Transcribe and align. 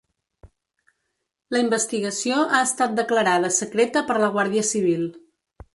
La 1.55 1.61
investigació 1.65 2.41
ha 2.61 2.65
estat 2.71 2.97
declarada 3.03 3.53
secreta 3.63 4.05
per 4.11 4.19
la 4.25 4.33
guàrdia 4.39 4.71
civil. 4.77 5.11